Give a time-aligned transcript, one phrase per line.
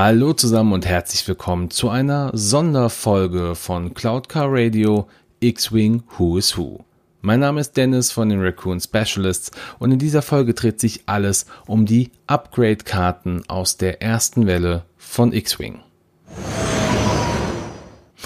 [0.00, 5.08] Hallo zusammen und herzlich willkommen zu einer Sonderfolge von Cloud Car Radio
[5.40, 6.84] X-Wing Who is Who.
[7.20, 9.50] Mein Name ist Dennis von den Raccoon Specialists
[9.80, 15.32] und in dieser Folge dreht sich alles um die Upgrade-Karten aus der ersten Welle von
[15.32, 15.80] X-Wing.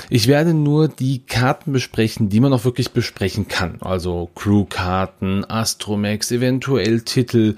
[0.09, 3.77] Ich werde nur die Karten besprechen, die man auch wirklich besprechen kann.
[3.83, 7.57] Also Crew-Karten, Astromex, eventuell Titel,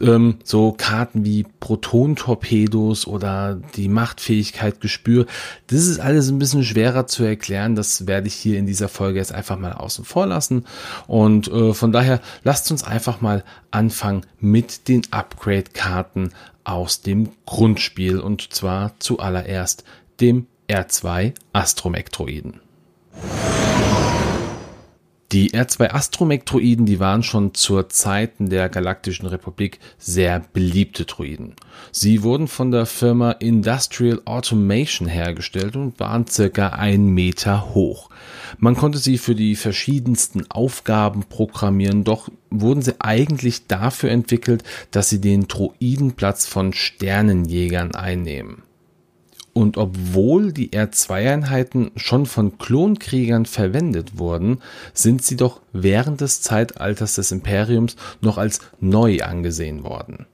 [0.00, 5.26] ähm, so Karten wie Proton-Torpedos oder die Machtfähigkeit Gespür.
[5.66, 7.74] Das ist alles ein bisschen schwerer zu erklären.
[7.74, 10.64] Das werde ich hier in dieser Folge jetzt einfach mal außen vor lassen.
[11.06, 16.30] Und äh, von daher lasst uns einfach mal anfangen mit den Upgrade-Karten
[16.64, 19.84] aus dem Grundspiel und zwar zuallererst
[20.20, 22.60] dem R2 Astromektroiden.
[25.30, 31.54] Die R2 Astromektroiden, die waren schon zur Zeiten der Galaktischen Republik sehr beliebte Droiden.
[31.92, 38.08] Sie wurden von der Firma Industrial Automation hergestellt und waren circa ein Meter hoch.
[38.56, 45.10] Man konnte sie für die verschiedensten Aufgaben programmieren, doch wurden sie eigentlich dafür entwickelt, dass
[45.10, 48.62] sie den Droidenplatz von Sternenjägern einnehmen.
[49.54, 54.58] Und obwohl die R2-Einheiten schon von Klonkriegern verwendet wurden,
[54.92, 60.26] sind sie doch während des Zeitalters des Imperiums noch als neu angesehen worden.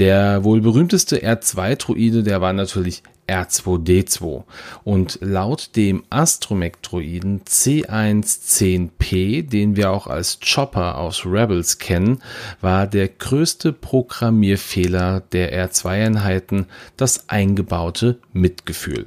[0.00, 4.44] Der wohl berühmteste R2-Druide, der war natürlich R2D2
[4.84, 12.20] und laut dem Astromech-Druiden C110P, den wir auch als Chopper aus Rebels kennen,
[12.60, 19.06] war der größte Programmierfehler der R2-Einheiten das eingebaute Mitgefühl.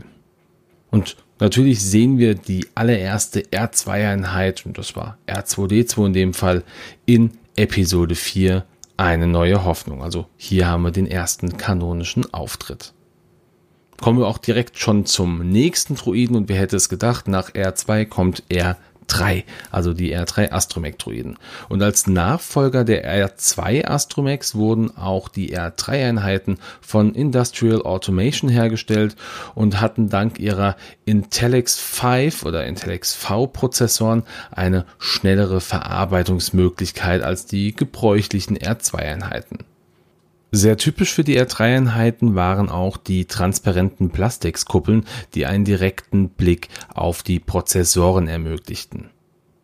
[0.90, 6.64] Und Natürlich sehen wir die allererste R2-Einheit, und das war R2D2 in dem Fall,
[7.06, 8.64] in Episode 4
[8.96, 10.04] eine neue Hoffnung.
[10.04, 12.94] Also hier haben wir den ersten kanonischen Auftritt
[14.04, 18.06] kommen wir auch direkt schon zum nächsten Druiden und wer hätte es gedacht, nach R2
[18.06, 21.40] kommt R3, also die R3 Astromech-Druiden.
[21.70, 29.16] Und als Nachfolger der R2 Astromechs wurden auch die R3-Einheiten von Industrial Automation hergestellt
[29.56, 30.76] und hatten dank ihrer
[31.06, 39.60] Intellex 5 oder Intellex V-Prozessoren eine schnellere Verarbeitungsmöglichkeit als die gebräuchlichen R2-Einheiten.
[40.56, 45.04] Sehr typisch für die R3-Einheiten waren auch die transparenten Plastikskuppeln,
[45.34, 49.10] die einen direkten Blick auf die Prozessoren ermöglichten.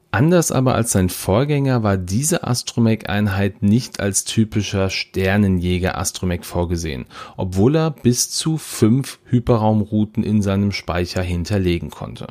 [0.10, 7.06] Anders aber als sein Vorgänger war diese Astromech-Einheit nicht als typischer Sternenjäger Astromech vorgesehen,
[7.38, 12.30] obwohl er bis zu fünf Hyperraumrouten in seinem Speicher hinterlegen konnte.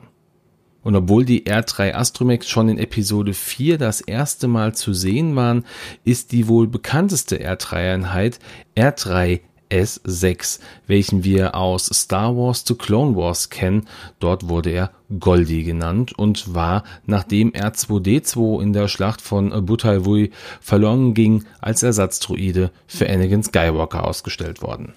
[0.89, 5.67] Und obwohl die R3 Astromech schon in Episode 4 das erste Mal zu sehen waren,
[6.03, 8.39] ist die wohl bekannteste R3-Einheit
[8.75, 9.41] R3
[9.71, 13.87] S6, welchen wir aus Star Wars to Clone Wars kennen.
[14.19, 14.91] Dort wurde er
[15.21, 20.31] Goldie genannt und war, nachdem R2D2 in der Schlacht von Butalvui
[20.63, 24.95] verloren ging, als Ersatzdruide für Anakin Skywalker ausgestellt worden.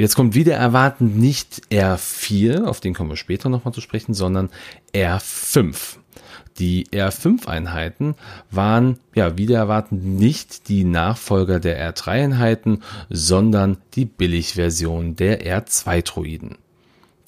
[0.00, 4.48] Jetzt kommt wieder erwartend nicht R4, auf den kommen wir später nochmal zu sprechen, sondern
[4.94, 5.98] R5.
[6.58, 8.14] Die R5-Einheiten
[8.50, 16.56] waren ja wieder erwartend nicht die Nachfolger der R3-Einheiten, sondern die Billigversion der R2-Droiden.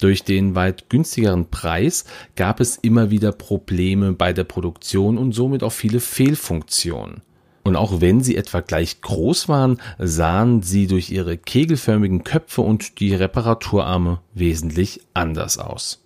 [0.01, 2.07] Durch den weit günstigeren Preis
[2.37, 7.21] gab es immer wieder Probleme bei der Produktion und somit auch viele Fehlfunktionen.
[7.65, 12.99] Und auch wenn sie etwa gleich groß waren, sahen sie durch ihre kegelförmigen Köpfe und
[12.99, 16.02] die Reparaturarme wesentlich anders aus.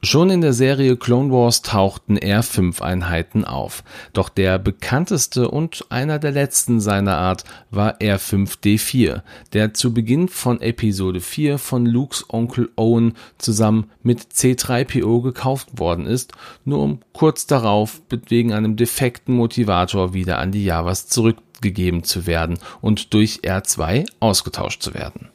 [0.00, 3.82] Schon in der Serie Clone Wars tauchten R5-Einheiten auf,
[4.12, 7.42] doch der bekannteste und einer der letzten seiner Art
[7.72, 9.22] war R5D4,
[9.54, 16.06] der zu Beginn von Episode 4 von Lukes Onkel Owen zusammen mit C3PO gekauft worden
[16.06, 16.32] ist,
[16.64, 22.60] nur um kurz darauf wegen einem defekten Motivator wieder an die Javas zurückgegeben zu werden
[22.80, 25.28] und durch R2 ausgetauscht zu werden.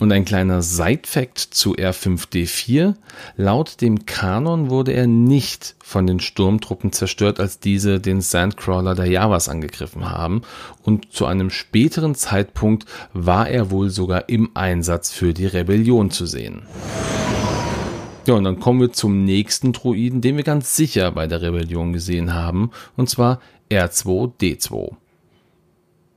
[0.00, 2.94] Und ein kleiner Side-Fact zu R5D4.
[3.36, 9.04] Laut dem Kanon wurde er nicht von den Sturmtruppen zerstört, als diese den Sandcrawler der
[9.04, 10.40] Javas angegriffen haben.
[10.82, 16.24] Und zu einem späteren Zeitpunkt war er wohl sogar im Einsatz für die Rebellion zu
[16.24, 16.62] sehen.
[18.26, 21.92] Ja, und dann kommen wir zum nächsten Druiden, den wir ganz sicher bei der Rebellion
[21.92, 24.96] gesehen haben, und zwar R2D2.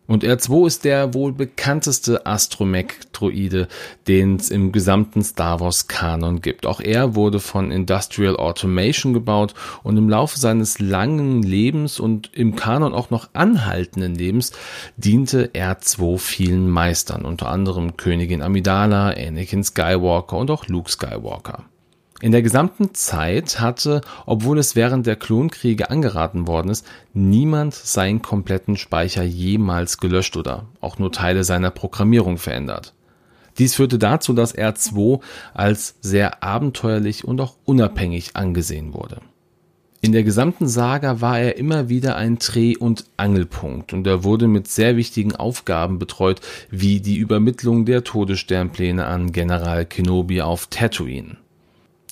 [0.06, 3.70] Und R2 ist der wohl bekannteste Astromech-Droide,
[4.08, 6.66] den es im gesamten Star Wars-Kanon gibt.
[6.66, 12.56] Auch er wurde von Industrial Automation gebaut und im Laufe seines langen Lebens und im
[12.56, 14.52] Kanon auch noch anhaltenden Lebens
[14.98, 21.64] diente R2 vielen Meistern, unter anderem Königin Amidala, Anakin Skywalker und auch Luke Skywalker.
[22.22, 28.22] In der gesamten Zeit hatte, obwohl es während der Klonkriege angeraten worden ist, niemand seinen
[28.22, 32.94] kompletten Speicher jemals gelöscht oder auch nur Teile seiner Programmierung verändert.
[33.58, 35.20] Dies führte dazu, dass R2
[35.54, 39.22] als sehr abenteuerlich und auch unabhängig angesehen wurde.
[40.02, 44.50] In der gesamten Saga war er immer wieder ein Dreh- und Angelpunkt und er wurde
[44.50, 51.38] mit sehr wichtigen Aufgaben betreut, wie die Übermittlung der Todessternpläne an General Kenobi auf Tatooine.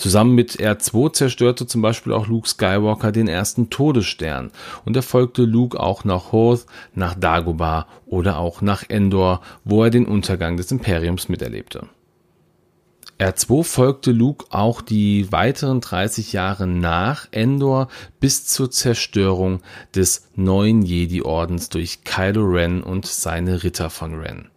[0.01, 4.50] Zusammen mit R2 zerstörte zum Beispiel auch Luke Skywalker den ersten Todesstern
[4.83, 6.65] und er folgte Luke auch nach Hoth,
[6.95, 11.88] nach Dagobah oder auch nach Endor, wo er den Untergang des Imperiums miterlebte.
[13.19, 17.88] R2 folgte Luke auch die weiteren 30 Jahre nach Endor
[18.19, 19.62] bis zur Zerstörung
[19.94, 24.50] des neuen Jedi-Ordens durch Kylo Ren und seine Ritter von Ren.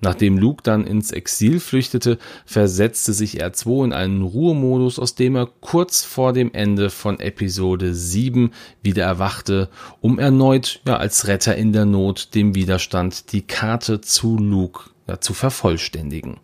[0.00, 5.46] Nachdem Luke dann ins Exil flüchtete, versetzte sich R2 in einen Ruhemodus, aus dem er
[5.60, 8.52] kurz vor dem Ende von Episode 7
[8.82, 9.68] wieder erwachte,
[10.00, 15.20] um erneut ja, als Retter in der Not dem Widerstand die Karte zu Luke ja,
[15.20, 16.38] zu vervollständigen.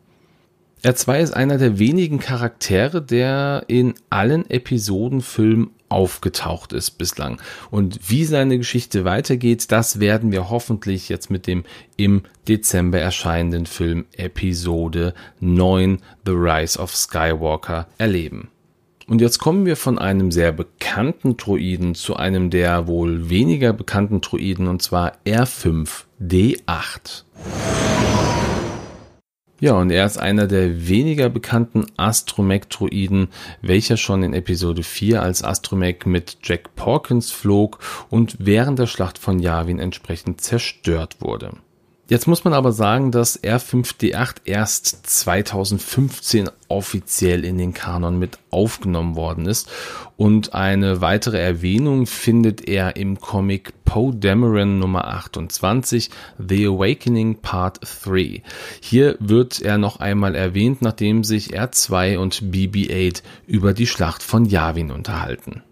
[0.85, 7.41] R2 ist einer der wenigen Charaktere, der in allen Episodenfilmen aufgetaucht ist bislang.
[7.71, 11.65] Und wie seine Geschichte weitergeht, das werden wir hoffentlich jetzt mit dem
[11.97, 18.49] im Dezember erscheinenden Film Episode 9 The Rise of Skywalker erleben.
[19.07, 24.21] Und jetzt kommen wir von einem sehr bekannten Droiden zu einem der wohl weniger bekannten
[24.21, 27.23] Droiden und zwar R5D8.
[29.65, 33.29] Ja, und er ist einer der weniger bekannten Astromech-Droiden,
[33.63, 37.79] welcher schon in Episode 4 als Astromech mit Jack Porkins flog
[38.11, 41.53] und während der Schlacht von Yavin entsprechend zerstört wurde.
[42.06, 49.17] Jetzt muss man aber sagen, dass R5D8 erst 2015 offiziell in den Kanon mit aufgenommen
[49.17, 49.71] worden ist
[50.19, 57.81] und eine weitere Erwähnung findet er im Comic Poe Dameron Nummer 28 The Awakening Part
[58.05, 58.43] 3.
[58.83, 64.45] Hier wird er noch einmal erwähnt, nachdem sich R2 und BB-8 über die Schlacht von
[64.45, 65.62] Yavin unterhalten.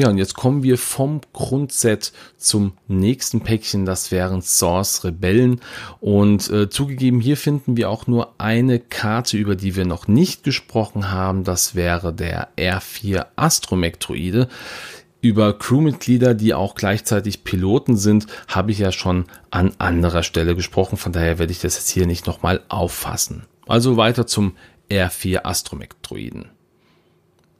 [0.00, 5.60] Ja, und jetzt kommen wir vom Grundset zum nächsten Päckchen, das wären Source Rebellen.
[6.00, 10.42] Und äh, zugegeben, hier finden wir auch nur eine Karte, über die wir noch nicht
[10.42, 11.44] gesprochen haben.
[11.44, 14.48] Das wäre der R4 Astromektroide.
[15.20, 20.96] Über Crewmitglieder, die auch gleichzeitig Piloten sind, habe ich ja schon an anderer Stelle gesprochen.
[20.96, 23.44] Von daher werde ich das jetzt hier nicht nochmal auffassen.
[23.66, 24.56] Also weiter zum
[24.88, 26.46] R4 Astromektroiden.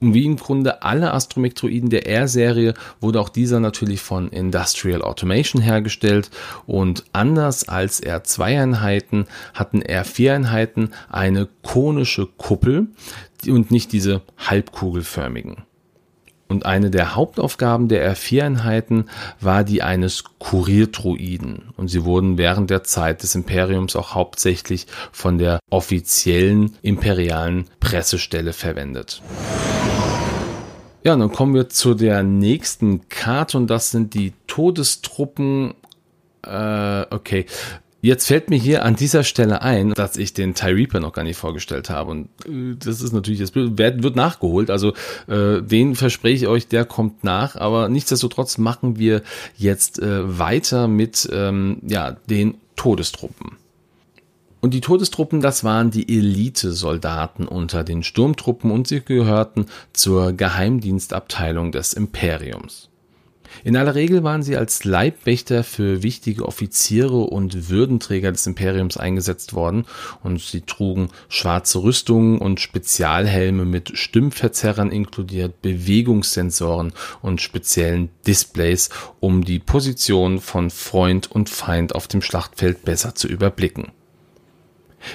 [0.01, 5.61] Und wie im Grunde alle Astromektroiden der R-Serie wurde auch dieser natürlich von Industrial Automation
[5.61, 6.31] hergestellt
[6.67, 12.89] und anders als R2-Einheiten hatten R4-Einheiten eine konische Kuppel
[13.47, 15.65] und nicht diese halbkugelförmigen.
[16.49, 19.05] Und eine der Hauptaufgaben der R4-Einheiten
[19.41, 21.73] war die eines Kuriertroiden.
[21.77, 28.53] Und sie wurden während der Zeit des Imperiums auch hauptsächlich von der offiziellen imperialen Pressestelle
[28.53, 29.23] verwendet.
[31.03, 35.73] Ja, dann kommen wir zu der nächsten Karte und das sind die Todestruppen.
[36.43, 37.47] Äh, okay.
[38.03, 41.23] Jetzt fällt mir hier an dieser Stelle ein, dass ich den TIE Reaper noch gar
[41.23, 42.11] nicht vorgestellt habe.
[42.11, 44.71] Und äh, das ist natürlich, das wird nachgeholt.
[44.71, 44.93] Also
[45.27, 47.57] äh, den verspreche ich euch, der kommt nach.
[47.57, 49.23] Aber nichtsdestotrotz machen wir
[49.57, 53.60] jetzt äh, weiter mit ähm, ja, den Todestruppen.
[54.61, 61.73] Und die Todestruppen, das waren die Elite-Soldaten unter den Sturmtruppen und sie gehörten zur Geheimdienstabteilung
[61.73, 62.91] des Imperiums.
[63.65, 69.55] In aller Regel waren sie als Leibwächter für wichtige Offiziere und Würdenträger des Imperiums eingesetzt
[69.55, 69.87] worden
[70.23, 78.89] und sie trugen schwarze Rüstungen und Spezialhelme mit Stimmverzerrern inkludiert, Bewegungssensoren und speziellen Displays,
[79.19, 83.93] um die Position von Freund und Feind auf dem Schlachtfeld besser zu überblicken.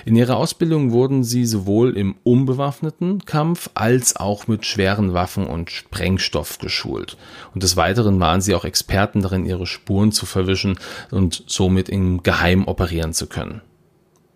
[0.05, 5.71] In ihrer Ausbildung wurden sie sowohl im unbewaffneten Kampf als auch mit schweren Waffen und
[5.71, 7.17] Sprengstoff geschult.
[7.53, 10.77] Und des Weiteren waren sie auch Experten darin, ihre Spuren zu verwischen
[11.11, 13.61] und somit im Geheim operieren zu können.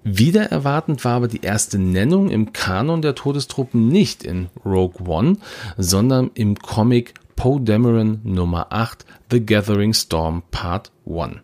[0.04, 5.38] Wieder erwartend war aber die erste Nennung im Kanon der Todestruppen nicht in Rogue One,
[5.78, 11.42] sondern im Comic Poe Dameron Nummer 8 The Gathering Storm Part 1.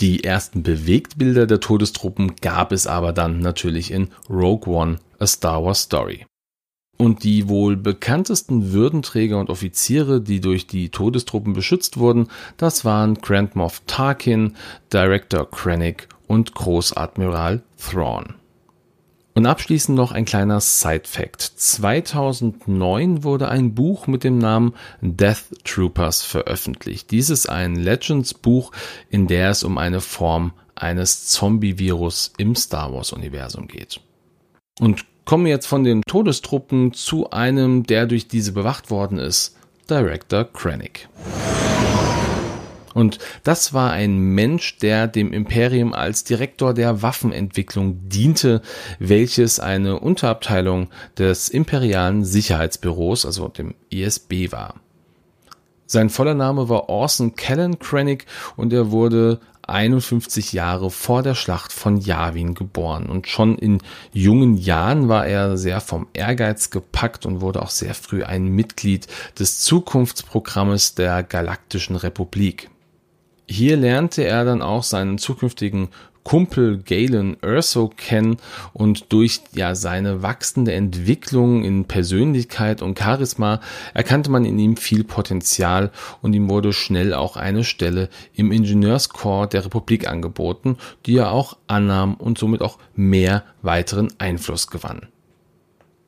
[0.00, 5.64] Die ersten Bewegtbilder der Todestruppen gab es aber dann natürlich in Rogue One, A Star
[5.64, 6.26] Wars Story.
[6.96, 13.14] Und die wohl bekanntesten Würdenträger und Offiziere, die durch die Todestruppen beschützt wurden, das waren
[13.14, 14.56] Grand Moff Tarkin,
[14.92, 18.34] Director Krennic und Großadmiral Thrawn.
[19.36, 21.42] Und abschließend noch ein kleiner Side-Fact.
[21.42, 27.10] 2009 wurde ein Buch mit dem Namen Death Troopers veröffentlicht.
[27.10, 28.70] Dies ist ein Legends-Buch,
[29.10, 34.00] in der es um eine Form eines Zombie-Virus im Star Wars-Universum geht.
[34.78, 39.56] Und kommen jetzt von den Todestruppen zu einem, der durch diese bewacht worden ist.
[39.90, 41.08] Director Krennic.
[42.94, 48.62] Und das war ein Mensch, der dem Imperium als Direktor der Waffenentwicklung diente,
[48.98, 54.76] welches eine Unterabteilung des imperialen Sicherheitsbüros, also dem ISB war.
[55.86, 58.24] Sein voller Name war Orson Callan Krennic
[58.56, 63.06] und er wurde 51 Jahre vor der Schlacht von Yavin geboren.
[63.06, 63.80] Und schon in
[64.12, 69.06] jungen Jahren war er sehr vom Ehrgeiz gepackt und wurde auch sehr früh ein Mitglied
[69.38, 72.70] des Zukunftsprogrammes der Galaktischen Republik.
[73.46, 75.88] Hier lernte er dann auch seinen zukünftigen
[76.24, 78.38] Kumpel Galen Urso kennen
[78.72, 83.60] und durch ja seine wachsende Entwicklung in Persönlichkeit und Charisma
[83.92, 85.90] erkannte man in ihm viel Potenzial
[86.22, 91.58] und ihm wurde schnell auch eine Stelle im Ingenieurskorps der Republik angeboten, die er auch
[91.66, 95.08] annahm und somit auch mehr weiteren Einfluss gewann.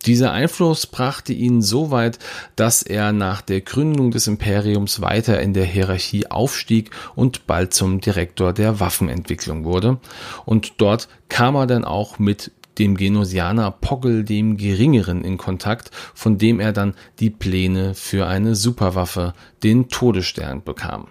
[0.04, 2.18] Dieser Einfluss brachte ihn so weit,
[2.54, 8.00] dass er nach der Gründung des Imperiums weiter in der Hierarchie aufstieg und bald zum
[8.00, 9.98] Direktor der Waffenentwicklung wurde.
[10.44, 16.38] Und dort kam er dann auch mit dem Genosianer Poggle dem Geringeren in Kontakt, von
[16.38, 21.08] dem er dann die Pläne für eine Superwaffe, den Todesstern, bekam.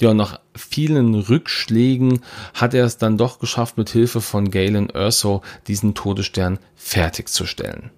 [0.00, 2.20] Ja, nach vielen Rückschlägen
[2.54, 7.90] hat er es dann doch geschafft, mit Hilfe von Galen Erso diesen Todesstern fertigzustellen.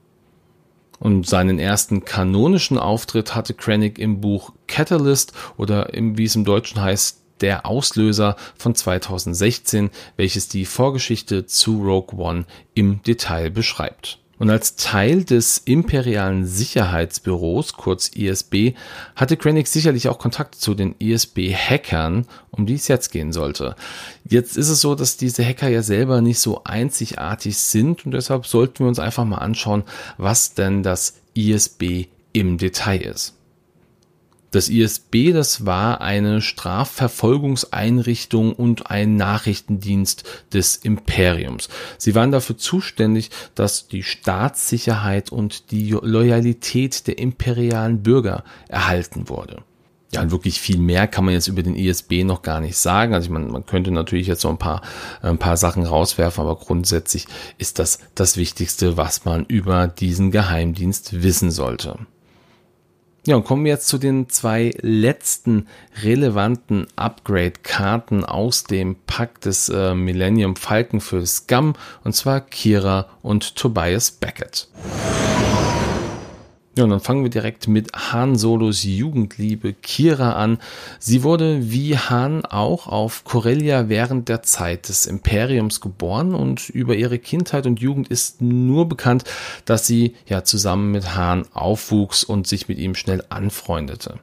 [1.02, 6.44] Und seinen ersten kanonischen Auftritt hatte Krennic im Buch Catalyst oder im, wie es im
[6.44, 12.44] Deutschen heißt, der Auslöser von 2016, welches die Vorgeschichte zu Rogue One
[12.74, 14.21] im Detail beschreibt.
[14.42, 18.72] Und als Teil des imperialen Sicherheitsbüros, kurz ISB,
[19.14, 23.76] hatte Krennic sicherlich auch Kontakt zu den ISB-Hackern, um die es jetzt gehen sollte.
[24.28, 28.44] Jetzt ist es so, dass diese Hacker ja selber nicht so einzigartig sind und deshalb
[28.44, 29.84] sollten wir uns einfach mal anschauen,
[30.18, 33.34] was denn das ISB im Detail ist.
[34.52, 41.70] Das ISB, das war eine Strafverfolgungseinrichtung und ein Nachrichtendienst des Imperiums.
[41.96, 49.62] Sie waren dafür zuständig, dass die Staatssicherheit und die Loyalität der imperialen Bürger erhalten wurde.
[50.12, 53.14] Ja, wirklich viel mehr kann man jetzt über den ISB noch gar nicht sagen.
[53.14, 54.82] Also ich meine, man könnte natürlich jetzt so ein paar,
[55.22, 61.22] ein paar Sachen rauswerfen, aber grundsätzlich ist das das Wichtigste, was man über diesen Geheimdienst
[61.22, 61.96] wissen sollte.
[63.24, 65.68] Ja, und kommen wir jetzt zu den zwei letzten
[66.02, 73.54] relevanten Upgrade-Karten aus dem Pack des äh, Millennium Falcon für Scum, und zwar Kira und
[73.54, 74.66] Tobias Beckett.
[76.74, 80.58] Ja, und dann fangen wir direkt mit Han Solos Jugendliebe Kira an.
[80.98, 86.94] Sie wurde wie Han auch auf Corellia während der Zeit des Imperiums geboren und über
[86.94, 89.24] ihre Kindheit und Jugend ist nur bekannt,
[89.66, 94.20] dass sie ja zusammen mit Han aufwuchs und sich mit ihm schnell anfreundete.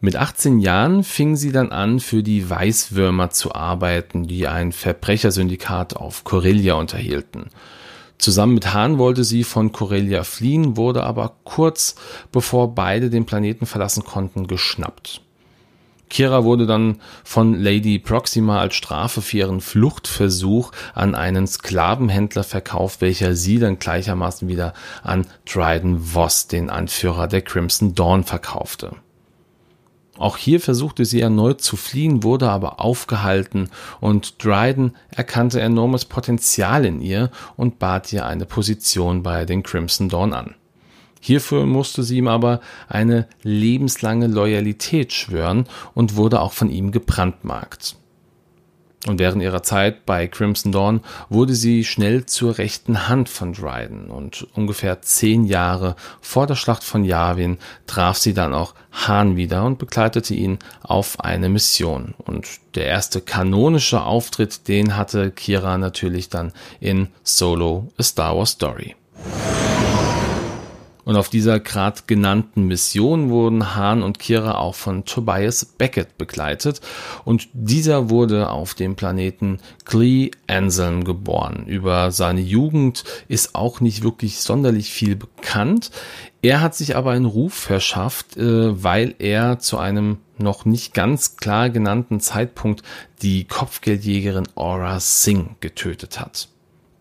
[0.00, 5.96] Mit 18 Jahren fing sie dann an, für die Weißwürmer zu arbeiten, die ein Verbrechersyndikat
[5.96, 7.50] auf Corellia unterhielten.
[8.18, 11.96] Zusammen mit Hahn wollte sie von Corellia fliehen, wurde aber kurz
[12.32, 15.20] bevor beide den Planeten verlassen konnten, geschnappt.
[16.14, 23.00] Kira wurde dann von Lady Proxima als Strafe für ihren Fluchtversuch an einen Sklavenhändler verkauft,
[23.00, 28.92] welcher sie dann gleichermaßen wieder an Dryden Voss, den Anführer der Crimson Dawn, verkaufte.
[30.16, 36.84] Auch hier versuchte sie erneut zu fliehen, wurde aber aufgehalten und Dryden erkannte enormes Potenzial
[36.84, 40.54] in ihr und bat ihr eine Position bei den Crimson Dawn an.
[41.20, 47.96] Hierfür musste sie ihm aber eine lebenslange Loyalität schwören und wurde auch von ihm gebrandmarkt.
[49.06, 54.06] Und während ihrer Zeit bei Crimson Dawn wurde sie schnell zur rechten Hand von Dryden
[54.06, 58.74] und ungefähr zehn Jahre vor der Schlacht von Yavin traf sie dann auch
[59.06, 62.14] Han wieder und begleitete ihn auf eine Mission.
[62.16, 68.50] Und der erste kanonische Auftritt, den hatte Kira natürlich dann in Solo A Star Wars
[68.52, 68.94] Story.
[71.04, 76.80] Und auf dieser gerade genannten Mission wurden Hahn und Kira auch von Tobias Beckett begleitet.
[77.24, 81.66] Und dieser wurde auf dem Planeten Glee Anselm geboren.
[81.66, 85.90] Über seine Jugend ist auch nicht wirklich sonderlich viel bekannt.
[86.42, 91.36] Er hat sich aber einen Ruf verschafft, äh, weil er zu einem noch nicht ganz
[91.36, 92.82] klar genannten Zeitpunkt
[93.22, 96.48] die Kopfgeldjägerin Aura Singh getötet hat.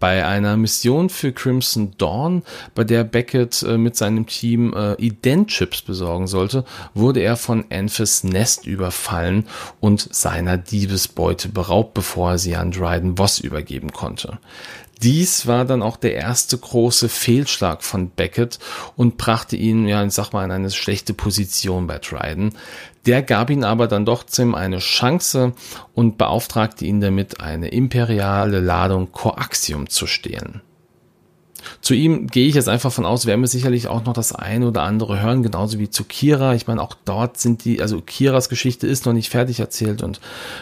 [0.03, 2.43] Bei einer Mission für Crimson Dawn,
[2.75, 8.25] bei der Beckett äh, mit seinem Team äh, Ident-Chips besorgen sollte, wurde er von Enfys
[8.25, 9.47] Nest überfallen
[9.79, 14.39] und seiner Diebesbeute beraubt, bevor er sie an Dryden Voss übergeben konnte.
[15.01, 18.59] Dies war dann auch der erste große Fehlschlag von Beckett
[18.97, 22.55] und brachte ihn, ja, ich sag mal, in eine schlechte Position bei Dryden.
[23.05, 25.53] Der gab ihn aber dann doch Zim eine Chance
[25.93, 30.61] und beauftragte ihn damit, eine imperiale Ladung Coaxium zu stehlen.
[31.81, 34.67] Zu ihm gehe ich jetzt einfach von aus, werden wir sicherlich auch noch das eine
[34.67, 36.55] oder andere hören, genauso wie zu Kira.
[36.55, 40.19] Ich meine, auch dort sind die, also Kiras Geschichte ist noch nicht fertig erzählt und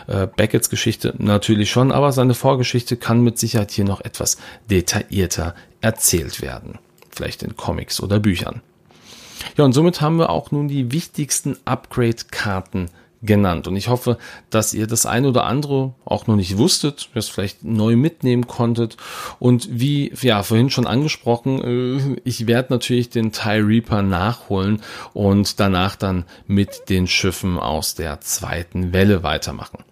[0.08, 4.38] äh, Beckets Geschichte natürlich schon, aber seine Vorgeschichte kann mit Sicherheit hier noch etwas
[4.70, 6.78] detaillierter erzählt werden.
[7.10, 8.62] Vielleicht in Comics oder Büchern.
[9.58, 12.90] Ja, und somit haben wir auch nun die wichtigsten Upgrade-Karten
[13.22, 13.68] genannt.
[13.68, 14.18] Und ich hoffe,
[14.50, 18.98] dass ihr das eine oder andere auch noch nicht wusstet, das vielleicht neu mitnehmen konntet.
[19.40, 24.82] Und wie ja vorhin schon angesprochen, äh, ich werde natürlich den TIE Reaper nachholen
[25.14, 29.84] und danach dann mit den Schiffen aus der zweiten Welle weitermachen.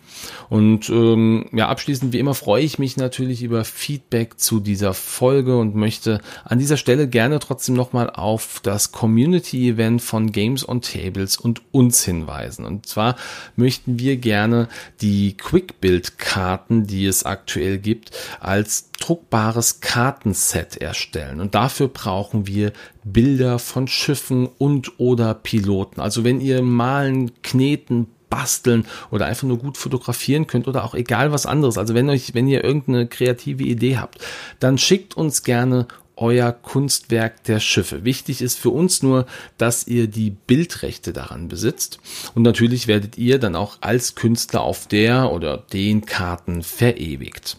[0.50, 5.58] Und ähm, ja, abschließend wie immer freue ich mich natürlich über Feedback zu dieser Folge
[5.58, 11.38] und möchte an dieser Stelle gerne trotzdem nochmal auf das Community-Event von Games on Tables
[11.38, 12.66] und uns hinweisen.
[12.66, 13.16] Und zwar
[13.56, 14.68] möchten wir gerne
[15.02, 21.40] die Quick-Build-Karten, die es aktuell gibt, als druckbares Kartenset erstellen.
[21.42, 22.74] Und dafür brauchen wir
[23.04, 26.02] Bilder von Schiffen und oder Piloten.
[26.02, 31.32] Also wenn ihr malen, kneten, basteln oder einfach nur gut fotografieren könnt oder auch egal
[31.32, 31.78] was anderes.
[31.78, 34.20] Also wenn euch, wenn ihr irgendeine kreative Idee habt,
[34.60, 35.88] dann schickt uns gerne
[36.20, 38.04] euer Kunstwerk der Schiffe.
[38.04, 39.26] Wichtig ist für uns nur,
[39.58, 42.00] dass ihr die Bildrechte daran besitzt.
[42.36, 47.58] Und natürlich werdet ihr dann auch als Künstler auf der oder den Karten verewigt.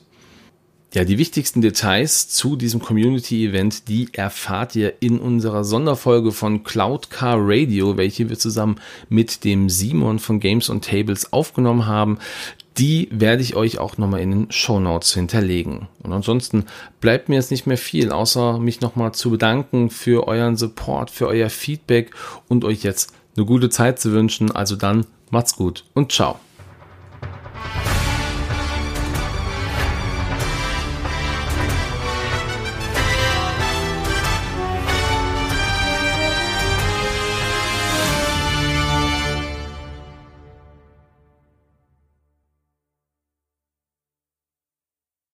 [0.92, 7.10] Ja, die wichtigsten Details zu diesem Community-Event, die erfahrt ihr in unserer Sonderfolge von Cloud
[7.10, 12.18] Car Radio, welche wir zusammen mit dem Simon von Games on Tables aufgenommen haben.
[12.76, 15.86] Die werde ich euch auch nochmal in den Show Notes hinterlegen.
[16.02, 16.64] Und ansonsten
[17.00, 21.28] bleibt mir jetzt nicht mehr viel, außer mich nochmal zu bedanken für euren Support, für
[21.28, 22.10] euer Feedback
[22.48, 24.50] und euch jetzt eine gute Zeit zu wünschen.
[24.50, 26.40] Also dann macht's gut und ciao.